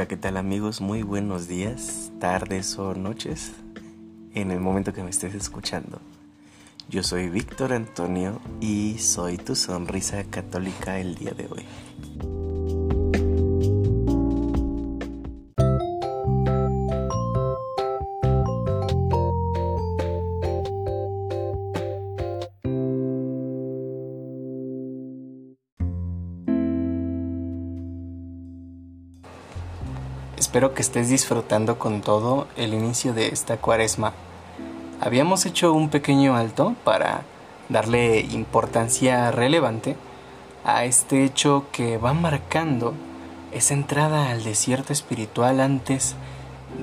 Hola, 0.00 0.08
¿qué 0.08 0.16
tal 0.16 0.38
amigos? 0.38 0.80
Muy 0.80 1.02
buenos 1.02 1.46
días, 1.46 2.10
tardes 2.20 2.78
o 2.78 2.94
noches 2.94 3.52
en 4.32 4.50
el 4.50 4.58
momento 4.58 4.94
que 4.94 5.02
me 5.02 5.10
estés 5.10 5.34
escuchando. 5.34 6.00
Yo 6.88 7.02
soy 7.02 7.28
Víctor 7.28 7.74
Antonio 7.74 8.40
y 8.62 8.96
soy 8.96 9.36
tu 9.36 9.54
sonrisa 9.54 10.24
católica 10.24 10.98
el 10.98 11.16
día 11.16 11.32
de 11.32 11.48
hoy. 11.50 11.66
Espero 30.50 30.74
que 30.74 30.82
estés 30.82 31.08
disfrutando 31.08 31.78
con 31.78 32.00
todo 32.00 32.48
el 32.56 32.74
inicio 32.74 33.14
de 33.14 33.28
esta 33.28 33.58
cuaresma. 33.58 34.14
Habíamos 35.00 35.46
hecho 35.46 35.72
un 35.72 35.90
pequeño 35.90 36.34
alto 36.34 36.74
para 36.82 37.22
darle 37.68 38.18
importancia 38.18 39.30
relevante 39.30 39.94
a 40.64 40.84
este 40.86 41.22
hecho 41.22 41.66
que 41.70 41.98
va 41.98 42.14
marcando 42.14 42.94
esa 43.52 43.74
entrada 43.74 44.28
al 44.28 44.42
desierto 44.42 44.92
espiritual 44.92 45.60
antes 45.60 46.16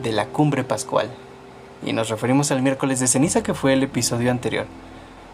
de 0.01 0.13
la 0.13 0.27
cumbre 0.27 0.63
pascual. 0.63 1.09
Y 1.85 1.91
nos 1.91 2.07
referimos 2.07 2.51
al 2.51 2.61
miércoles 2.61 3.01
de 3.01 3.07
ceniza 3.07 3.43
que 3.43 3.53
fue 3.53 3.73
el 3.73 3.83
episodio 3.83 4.31
anterior. 4.31 4.65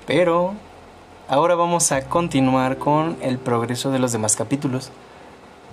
Pero 0.08 0.55
ahora 1.27 1.53
vamos 1.53 1.91
a 1.91 2.09
continuar 2.09 2.80
con 2.80 3.15
el 3.21 3.38
progreso 3.38 3.91
de 3.91 3.99
los 3.99 4.11
demás 4.11 4.36
capítulos 4.36 4.89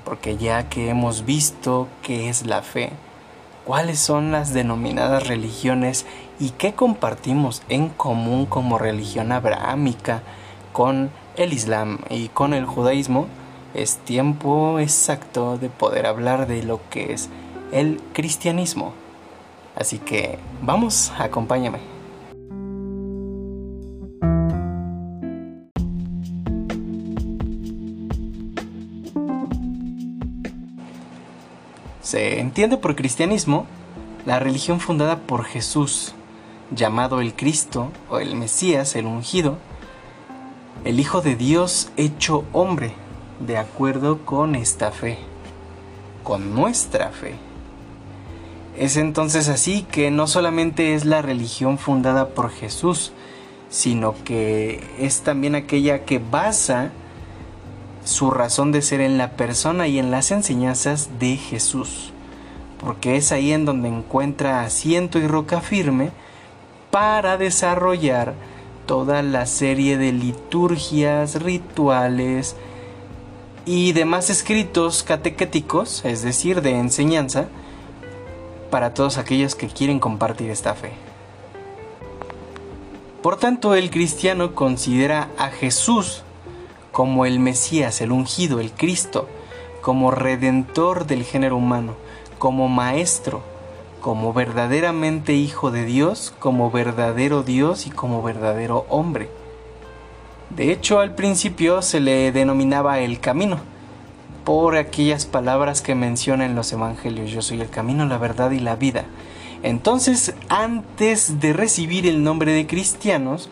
porque 0.05 0.37
ya 0.37 0.69
que 0.69 0.91
hemos 0.91 1.25
visto 1.25 1.89
qué 2.03 2.29
es 2.29 2.47
la 2.47 2.63
fe, 2.63 2.91
cuáles 3.65 3.99
son 3.99 4.33
las 4.33 4.53
denominadas 4.53 5.27
religiones 5.27 6.07
y 6.39 6.51
qué 6.51 6.75
compartimos 6.75 7.63
en 7.69 7.89
común 7.89 8.47
como 8.47 8.79
religión 8.79 9.33
abrahámica 9.33 10.23
con 10.73 11.11
el 11.37 11.53
Islam 11.53 11.99
y 12.09 12.29
con 12.29 12.55
el 12.55 12.67
judaísmo, 12.67 13.27
es 13.75 13.99
tiempo 13.99 14.79
exacto 14.79 15.59
de 15.59 15.69
poder 15.69 16.07
hablar 16.07 16.47
de 16.47 16.63
lo 16.63 16.81
que 16.91 17.13
es 17.13 17.29
el 17.73 18.01
cristianismo. 18.13 18.93
Así 19.77 19.99
que 19.99 20.39
vamos, 20.63 21.13
acompáñame. 21.19 21.79
Se 32.11 32.41
entiende 32.41 32.77
por 32.77 32.97
cristianismo 32.97 33.67
la 34.27 34.41
religión 34.41 34.81
fundada 34.81 35.21
por 35.21 35.45
Jesús, 35.45 36.13
llamado 36.73 37.21
el 37.21 37.35
Cristo 37.35 37.93
o 38.09 38.19
el 38.19 38.35
Mesías, 38.35 38.97
el 38.97 39.07
ungido, 39.07 39.59
el 40.85 40.99
Hijo 40.99 41.21
de 41.21 41.37
Dios 41.37 41.93
hecho 41.97 42.43
hombre, 42.53 42.95
de 43.39 43.59
acuerdo 43.59 44.25
con 44.25 44.57
esta 44.57 44.91
fe, 44.91 45.19
con 46.25 46.53
nuestra 46.53 47.11
fe. 47.11 47.37
Es 48.77 48.97
entonces 48.97 49.49
así 49.49 49.87
que 49.89 50.11
no 50.11 50.27
solamente 50.27 50.95
es 50.95 51.05
la 51.05 51.23
religión 51.23 51.79
fundada 51.79 52.31
por 52.31 52.51
Jesús, 52.51 53.13
sino 53.69 54.17
que 54.25 54.83
es 54.99 55.21
también 55.21 55.55
aquella 55.55 56.05
que 56.05 56.19
basa 56.19 56.91
su 58.11 58.31
razón 58.31 58.73
de 58.73 58.83
ser 58.83 59.01
en 59.01 59.17
la 59.17 59.31
persona 59.31 59.89
y 59.89 59.99
en 59.99 60.11
las 60.11 60.31
enseñanzas 60.31 61.19
de 61.19 61.37
Jesús, 61.37 62.13
porque 62.79 63.17
es 63.17 63.33
ahí 63.33 63.53
en 63.53 63.65
donde 63.65 63.89
encuentra 63.89 64.63
asiento 64.63 65.19
y 65.19 65.27
roca 65.27 65.61
firme 65.61 66.11
para 66.91 67.39
desarrollar 67.39 68.35
toda 68.87 69.23
la 69.23 69.47
serie 69.47 69.97
de 69.97 70.13
liturgias, 70.13 71.41
rituales 71.41 72.57
y 73.65 73.93
demás 73.93 74.31
escritos 74.31 75.03
catequéticos, 75.03 76.05
es 76.05 76.23
decir, 76.23 76.61
de 76.61 76.77
enseñanza, 76.77 77.47
para 78.71 78.95
todos 78.95 79.19
aquellos 79.19 79.55
que 79.55 79.69
quieren 79.69 80.01
compartir 80.01 80.51
esta 80.51 80.75
fe. 80.75 80.91
Por 83.23 83.37
tanto, 83.37 83.75
el 83.75 83.91
cristiano 83.91 84.55
considera 84.55 85.29
a 85.39 85.49
Jesús 85.49 86.25
como 86.93 87.27
el 87.27 87.41
Mesías, 87.41 88.01
el 88.01 88.13
ungido, 88.13 88.61
el 88.61 88.73
Cristo, 88.73 89.29
como 89.81 90.11
redentor 90.11 91.07
del 91.07 91.25
género 91.25 91.57
humano, 91.57 91.95
como 92.39 92.69
maestro, 92.69 93.43
como 94.01 94.33
verdaderamente 94.33 95.35
hijo 95.35 95.71
de 95.71 95.85
Dios, 95.85 96.35
como 96.39 96.71
verdadero 96.71 97.43
Dios 97.43 97.87
y 97.87 97.91
como 97.91 98.23
verdadero 98.23 98.87
hombre. 98.89 99.29
De 100.51 100.73
hecho, 100.73 100.99
al 100.99 101.15
principio 101.15 101.81
se 101.83 102.01
le 102.01 102.33
denominaba 102.33 102.99
el 103.01 103.21
camino, 103.21 103.59
por 104.45 104.77
aquellas 104.77 105.27
palabras 105.27 105.81
que 105.83 105.95
menciona 105.95 106.45
en 106.47 106.55
los 106.55 106.73
evangelios, 106.73 107.31
yo 107.31 107.43
soy 107.43 107.61
el 107.61 107.71
camino, 107.71 108.07
la 108.07 108.19
verdad 108.19 108.51
y 108.51 108.59
la 108.59 108.75
vida. 108.75 109.05
Entonces, 109.63 110.35
antes 110.49 111.41
de 111.41 111.53
recibir 111.53 112.07
el 112.07 112.25
nombre 112.25 112.53
de 112.53 112.67
cristianos, 112.67 113.51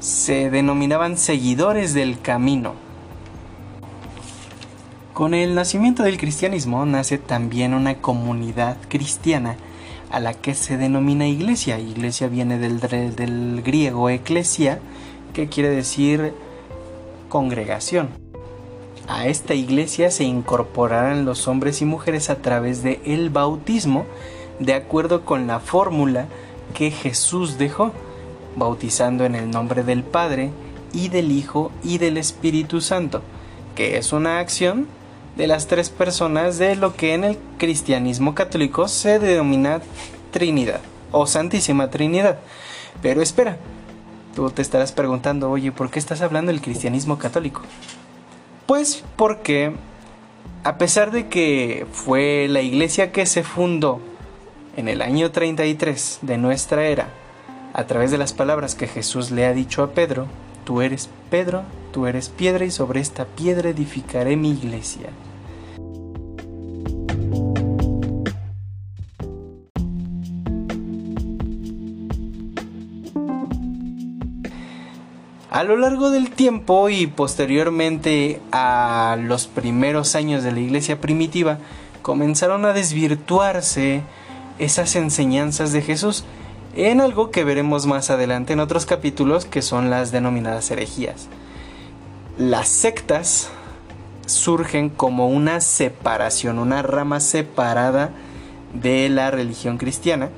se 0.00 0.50
denominaban 0.50 1.16
seguidores 1.16 1.94
del 1.94 2.20
camino. 2.20 2.74
Con 5.14 5.32
el 5.32 5.54
nacimiento 5.54 6.02
del 6.02 6.18
cristianismo 6.18 6.84
nace 6.86 7.18
también 7.18 7.72
una 7.72 7.94
comunidad 7.94 8.76
cristiana 8.88 9.56
a 10.10 10.20
la 10.20 10.34
que 10.34 10.54
se 10.54 10.76
denomina 10.76 11.26
iglesia. 11.26 11.78
Iglesia 11.78 12.28
viene 12.28 12.58
del, 12.58 12.80
del 12.80 13.62
griego 13.64 14.10
eclesia, 14.10 14.80
que 15.32 15.48
quiere 15.48 15.70
decir 15.70 16.34
congregación. 17.28 18.08
A 19.08 19.26
esta 19.26 19.54
iglesia 19.54 20.10
se 20.10 20.24
incorporarán 20.24 21.24
los 21.24 21.46
hombres 21.48 21.82
y 21.82 21.84
mujeres 21.84 22.30
a 22.30 22.36
través 22.36 22.82
de 22.82 23.00
el 23.04 23.30
bautismo, 23.30 24.06
de 24.58 24.74
acuerdo 24.74 25.24
con 25.24 25.46
la 25.46 25.60
fórmula 25.60 26.26
que 26.74 26.90
Jesús 26.90 27.58
dejó 27.58 27.92
bautizando 28.56 29.24
en 29.24 29.34
el 29.34 29.50
nombre 29.50 29.82
del 29.82 30.02
Padre 30.02 30.50
y 30.92 31.08
del 31.08 31.32
Hijo 31.32 31.72
y 31.82 31.98
del 31.98 32.16
Espíritu 32.16 32.80
Santo, 32.80 33.22
que 33.74 33.98
es 33.98 34.12
una 34.12 34.38
acción 34.38 34.86
de 35.36 35.46
las 35.46 35.66
tres 35.66 35.90
personas 35.90 36.58
de 36.58 36.76
lo 36.76 36.94
que 36.94 37.14
en 37.14 37.24
el 37.24 37.38
cristianismo 37.58 38.34
católico 38.34 38.88
se 38.88 39.18
denomina 39.18 39.80
Trinidad 40.30 40.80
o 41.10 41.26
Santísima 41.26 41.90
Trinidad. 41.90 42.38
Pero 43.02 43.20
espera, 43.20 43.58
tú 44.34 44.50
te 44.50 44.62
estarás 44.62 44.92
preguntando, 44.92 45.50
oye, 45.50 45.72
¿por 45.72 45.90
qué 45.90 45.98
estás 45.98 46.22
hablando 46.22 46.52
del 46.52 46.60
cristianismo 46.60 47.18
católico? 47.18 47.62
Pues 48.66 49.04
porque, 49.16 49.72
a 50.62 50.78
pesar 50.78 51.10
de 51.10 51.28
que 51.28 51.86
fue 51.92 52.46
la 52.48 52.62
iglesia 52.62 53.12
que 53.12 53.26
se 53.26 53.42
fundó 53.42 54.00
en 54.76 54.88
el 54.88 55.02
año 55.02 55.30
33 55.30 56.20
de 56.22 56.38
nuestra 56.38 56.86
era, 56.86 57.08
a 57.74 57.86
través 57.86 58.12
de 58.12 58.18
las 58.18 58.32
palabras 58.32 58.76
que 58.76 58.86
Jesús 58.86 59.32
le 59.32 59.46
ha 59.46 59.52
dicho 59.52 59.82
a 59.82 59.90
Pedro, 59.90 60.28
tú 60.64 60.80
eres 60.80 61.10
Pedro, 61.28 61.64
tú 61.92 62.06
eres 62.06 62.28
piedra 62.28 62.64
y 62.64 62.70
sobre 62.70 63.00
esta 63.00 63.24
piedra 63.24 63.70
edificaré 63.70 64.36
mi 64.36 64.52
iglesia. 64.52 65.10
A 75.50 75.62
lo 75.64 75.76
largo 75.76 76.10
del 76.10 76.30
tiempo 76.30 76.88
y 76.88 77.08
posteriormente 77.08 78.40
a 78.52 79.16
los 79.20 79.48
primeros 79.48 80.14
años 80.14 80.44
de 80.44 80.52
la 80.52 80.60
iglesia 80.60 81.00
primitiva, 81.00 81.58
comenzaron 82.02 82.64
a 82.66 82.72
desvirtuarse 82.72 84.02
esas 84.60 84.94
enseñanzas 84.94 85.72
de 85.72 85.82
Jesús 85.82 86.24
en 86.76 87.00
algo 87.00 87.30
que 87.30 87.44
veremos 87.44 87.86
más 87.86 88.10
adelante 88.10 88.52
en 88.52 88.60
otros 88.60 88.86
capítulos 88.86 89.44
que 89.44 89.62
son 89.62 89.90
las 89.90 90.12
denominadas 90.12 90.70
herejías. 90.70 91.28
Las 92.36 92.68
sectas 92.68 93.50
surgen 94.26 94.88
como 94.88 95.28
una 95.28 95.60
separación, 95.60 96.58
una 96.58 96.82
rama 96.82 97.20
separada 97.20 98.10
de 98.72 99.08
la 99.08 99.30
religión 99.30 99.78
cristiana, 99.78 100.30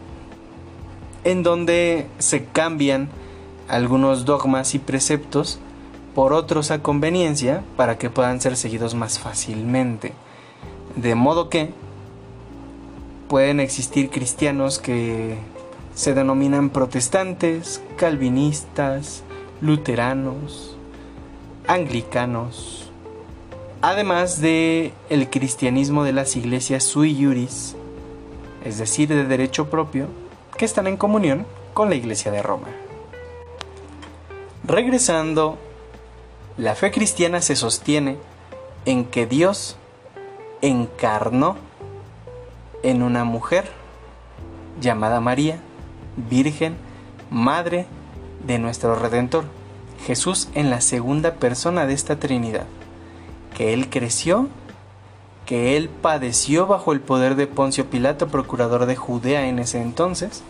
en 1.25 1.43
donde 1.43 2.07
se 2.19 2.45
cambian 2.45 3.09
algunos 3.69 4.25
dogmas 4.25 4.75
y 4.75 4.79
preceptos 4.79 5.59
por 6.15 6.33
otros 6.33 6.71
a 6.71 6.83
conveniencia 6.83 7.63
para 7.77 7.99
que 7.99 8.11
puedan 8.11 8.41
ser 8.41 8.57
seguidos 8.57 8.95
más 8.95 9.19
fácilmente. 9.19 10.13
De 10.97 11.15
modo 11.15 11.49
que 11.49 11.71
pueden 13.29 13.61
existir 13.61 14.11
cristianos 14.11 14.79
que 14.79 15.37
se 15.97 16.13
denominan 16.13 16.69
protestantes, 16.69 17.81
calvinistas, 17.97 19.23
luteranos, 19.63 20.77
anglicanos, 21.67 22.91
además 23.81 24.43
de 24.43 24.93
el 25.09 25.31
cristianismo 25.31 26.05
de 26.05 26.13
las 26.13 26.37
iglesias 26.37 26.85
sui 26.85 27.17
iuris, 27.17 27.77
es 28.63 28.77
decir, 28.77 29.09
de 29.09 29.25
derecho 29.25 29.71
propio, 29.71 30.09
que 30.59 30.67
están 30.67 30.87
en 30.87 30.99
comunión 30.99 31.47
con 31.73 31.89
la 31.89 31.95
Iglesia 31.95 32.31
de 32.31 32.43
Roma. 32.43 32.69
Regresando, 34.65 35.57
la 36.59 36.75
fe 36.75 36.91
cristiana 36.91 37.41
se 37.41 37.57
sostiene 37.57 38.19
en 38.85 39.07
que 39.07 39.25
Dios 39.25 39.77
encarnó 40.61 41.57
en 42.83 43.03
una 43.03 43.25
mujer 43.25 43.65
llamada 44.79 45.21
María, 45.21 45.59
Virgen, 46.17 46.77
Madre 47.31 47.87
de 48.47 48.59
nuestro 48.59 48.95
Redentor, 48.95 49.45
Jesús 50.07 50.49
en 50.55 50.71
la 50.71 50.81
segunda 50.81 51.35
persona 51.35 51.87
de 51.87 51.95
esta 51.95 52.17
Trinidad, 52.19 52.67
que 53.57 53.73
Él 53.73 53.89
creció 53.91 54.49
que 55.47 55.77
él 55.77 55.89
padeció 55.89 56.67
bajo 56.67 56.93
el 56.93 57.01
poder 57.01 57.37
de 57.37 57.47
Poncio 57.47 57.89
Pilato, 57.89 58.27
procurador 58.27 58.85
de 58.85 58.97
Judea 58.97 59.49
en 59.49 59.61
ese 59.61 59.81
entonces, 59.81 60.43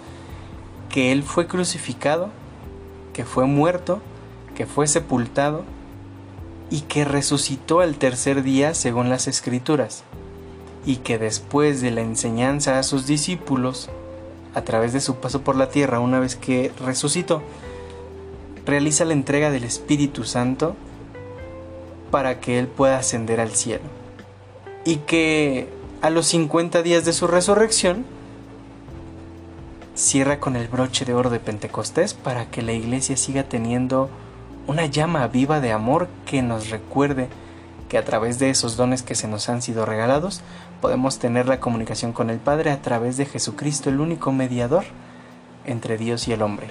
que 0.89 1.13
él 1.13 1.23
fue 1.23 1.47
crucificado, 1.47 2.31
que 3.13 3.27
fue 3.27 3.45
muerto, 3.45 4.01
que 4.57 4.65
fue 4.65 4.87
sepultado 4.87 5.65
y 6.71 6.81
que 6.81 7.05
resucitó 7.05 7.81
al 7.81 7.97
tercer 7.97 8.43
día 8.43 8.73
según 8.73 9.11
las 9.11 9.29
escrituras, 9.29 10.03
y 10.87 10.97
que 10.97 11.19
después 11.19 11.83
de 11.83 11.91
la 11.91 12.01
enseñanza 12.01 12.79
a 12.79 12.83
sus 12.83 13.07
discípulos, 13.07 13.91
a 14.55 14.63
través 14.63 14.93
de 14.93 15.01
su 15.01 15.17
paso 15.17 15.43
por 15.43 15.57
la 15.57 15.69
tierra 15.69 16.01
una 16.01 16.21
vez 16.21 16.37
que 16.37 16.73
resucitó, 16.81 17.43
realiza 18.65 19.05
la 19.05 19.13
entrega 19.13 19.51
del 19.51 19.65
Espíritu 19.65 20.25
Santo 20.25 20.75
para 22.11 22.41
que 22.41 22.59
él 22.59 22.67
pueda 22.67 22.99
ascender 22.99 23.41
al 23.41 23.53
cielo. 23.53 23.85
Y 24.85 24.97
que 24.97 25.69
a 26.03 26.11
los 26.11 26.27
50 26.27 26.83
días 26.83 27.05
de 27.05 27.13
su 27.13 27.27
resurrección 27.27 28.05
cierra 29.95 30.41
con 30.41 30.57
el 30.57 30.69
broche 30.69 31.05
de 31.05 31.15
oro 31.15 31.31
de 31.31 31.41
Pentecostés 31.41 32.15
para 32.15 32.51
que 32.51 32.63
la 32.63 32.73
iglesia 32.73 33.17
siga 33.17 33.45
teniendo 33.45 34.11
una 34.67 34.87
llama 34.87 35.27
viva 35.29 35.61
de 35.61 35.73
amor 35.73 36.09
que 36.27 36.43
nos 36.43 36.71
recuerde 36.71 37.29
que 37.89 37.99
a 37.99 38.05
través 38.05 38.39
de 38.39 38.51
esos 38.51 38.77
dones 38.77 39.03
que 39.03 39.15
se 39.15 39.29
nos 39.29 39.49
han 39.49 39.63
sido 39.63 39.87
regalados 39.87 40.43
podemos 40.81 41.19
tener 41.19 41.47
la 41.47 41.61
comunicación 41.61 42.13
con 42.13 42.31
el 42.31 42.39
Padre 42.39 42.71
a 42.71 42.83
través 42.83 43.17
de 43.17 43.27
Jesucristo, 43.27 43.91
el 43.91 44.01
único 44.01 44.33
mediador 44.33 44.85
entre 45.65 45.97
Dios 45.97 46.29
y 46.29 46.33
el 46.33 46.43
hombre. 46.43 46.69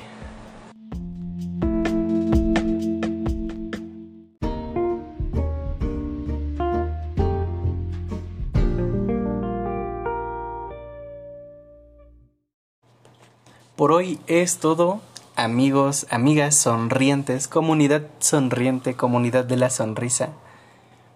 Por 13.76 13.92
hoy 13.92 14.20
es 14.28 14.60
todo, 14.60 15.02
amigos, 15.36 16.08
amigas 16.10 16.56
sonrientes, 16.56 17.50
comunidad 17.50 18.04
sonriente, 18.20 18.96
comunidad 18.96 19.44
de 19.44 19.58
la 19.58 19.70
sonrisa. 19.70 20.30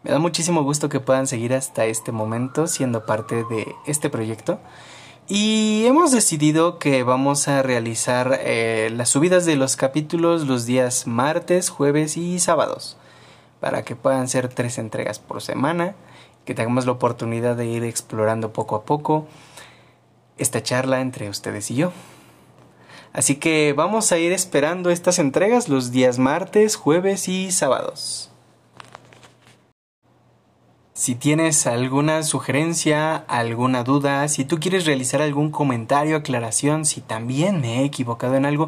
Me 0.01 0.11
da 0.11 0.19
muchísimo 0.19 0.63
gusto 0.63 0.87
que 0.87 1.01
puedan 1.01 1.27
seguir 1.27 1.53
hasta 1.53 1.85
este 1.85 2.13
momento 2.13 2.67
siendo 2.67 3.05
parte 3.05 3.43
de 3.43 3.75
este 3.85 4.09
proyecto. 4.09 4.59
Y 5.27 5.83
hemos 5.85 6.11
decidido 6.11 6.79
que 6.79 7.03
vamos 7.03 7.49
a 7.49 7.61
realizar 7.61 8.39
eh, 8.41 8.89
las 8.95 9.09
subidas 9.09 9.45
de 9.45 9.57
los 9.57 9.75
capítulos 9.75 10.47
los 10.47 10.65
días 10.65 11.05
martes, 11.05 11.69
jueves 11.69 12.15
y 12.15 12.39
sábados. 12.39 12.97
Para 13.59 13.83
que 13.83 13.97
puedan 13.97 14.29
ser 14.29 14.47
tres 14.47 14.77
entregas 14.77 15.19
por 15.19 15.41
semana. 15.41 15.95
Que 16.45 16.55
tengamos 16.55 16.85
la 16.85 16.93
oportunidad 16.93 17.57
de 17.57 17.65
ir 17.65 17.83
explorando 17.83 18.53
poco 18.53 18.77
a 18.77 18.83
poco 18.83 19.27
esta 20.37 20.63
charla 20.63 21.01
entre 21.01 21.29
ustedes 21.29 21.69
y 21.71 21.75
yo. 21.75 21.91
Así 23.11 23.35
que 23.35 23.73
vamos 23.75 24.11
a 24.13 24.17
ir 24.17 24.31
esperando 24.31 24.89
estas 24.91 25.19
entregas 25.19 25.67
los 25.67 25.91
días 25.91 26.19
martes, 26.19 26.77
jueves 26.77 27.27
y 27.27 27.51
sábados. 27.51 28.28
Si 30.99 31.15
tienes 31.15 31.65
alguna 31.65 32.23
sugerencia, 32.23 33.15
alguna 33.29 33.85
duda, 33.85 34.27
si 34.27 34.43
tú 34.43 34.59
quieres 34.59 34.85
realizar 34.85 35.21
algún 35.21 35.49
comentario, 35.49 36.17
aclaración, 36.17 36.83
si 36.83 36.99
también 36.99 37.61
me 37.61 37.79
he 37.79 37.85
equivocado 37.85 38.35
en 38.35 38.45
algo, 38.45 38.67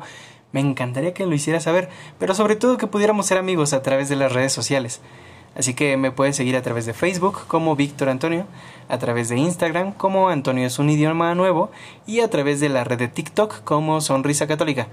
me 0.54 0.62
encantaría 0.62 1.14
que 1.14 1.26
lo 1.26 1.36
hicieras 1.36 1.64
saber, 1.64 1.90
pero 2.20 2.34
sobre 2.34 2.56
todo 2.56 2.78
que 2.78 2.88
pudiéramos 2.88 3.26
ser 3.26 3.38
amigos 3.38 3.74
a 3.74 3.82
través 3.82 4.08
de 4.08 4.16
las 4.16 4.32
redes 4.32 4.54
sociales. 4.54 5.02
Así 5.58 5.74
que 5.74 5.98
me 5.98 6.12
puedes 6.12 6.38
seguir 6.38 6.56
a 6.56 6.62
través 6.62 6.86
de 6.86 6.94
Facebook 6.94 7.48
como 7.48 7.76
Víctor 7.76 8.08
Antonio, 8.08 8.46
a 8.88 8.98
través 8.98 9.28
de 9.28 9.36
Instagram 9.36 9.92
como 9.92 10.30
Antonio 10.30 10.66
es 10.66 10.80
un 10.80 10.90
idioma 10.90 11.36
nuevo 11.36 11.70
y 12.08 12.22
a 12.22 12.30
través 12.30 12.62
de 12.62 12.70
la 12.70 12.86
red 12.86 12.98
de 12.98 13.10
TikTok 13.10 13.66
como 13.66 14.00
Sonrisa 14.00 14.48
Católica. 14.48 14.88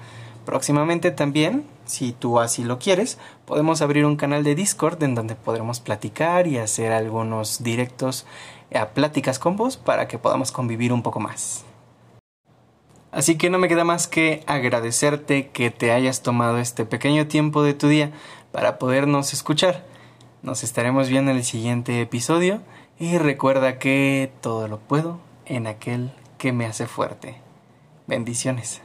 Próximamente 0.48 1.10
también, 1.10 1.66
si 1.84 2.12
tú 2.12 2.40
así 2.40 2.64
lo 2.64 2.78
quieres, 2.78 3.18
podemos 3.44 3.82
abrir 3.82 4.06
un 4.06 4.16
canal 4.16 4.44
de 4.44 4.54
Discord 4.54 5.02
en 5.02 5.14
donde 5.14 5.34
podremos 5.34 5.80
platicar 5.80 6.46
y 6.46 6.56
hacer 6.56 6.90
algunos 6.90 7.62
directos 7.62 8.24
a 8.74 8.86
pláticas 8.94 9.38
con 9.38 9.58
vos 9.58 9.76
para 9.76 10.08
que 10.08 10.16
podamos 10.16 10.50
convivir 10.50 10.90
un 10.94 11.02
poco 11.02 11.20
más. 11.20 11.66
Así 13.12 13.36
que 13.36 13.50
no 13.50 13.58
me 13.58 13.68
queda 13.68 13.84
más 13.84 14.06
que 14.08 14.42
agradecerte 14.46 15.48
que 15.48 15.70
te 15.70 15.92
hayas 15.92 16.22
tomado 16.22 16.56
este 16.56 16.86
pequeño 16.86 17.26
tiempo 17.26 17.62
de 17.62 17.74
tu 17.74 17.88
día 17.88 18.12
para 18.50 18.78
podernos 18.78 19.34
escuchar. 19.34 19.84
Nos 20.40 20.64
estaremos 20.64 21.10
viendo 21.10 21.30
en 21.30 21.36
el 21.36 21.44
siguiente 21.44 22.00
episodio 22.00 22.62
y 22.98 23.18
recuerda 23.18 23.78
que 23.78 24.32
todo 24.40 24.66
lo 24.66 24.78
puedo 24.78 25.20
en 25.44 25.66
aquel 25.66 26.10
que 26.38 26.54
me 26.54 26.64
hace 26.64 26.86
fuerte. 26.86 27.36
Bendiciones. 28.06 28.80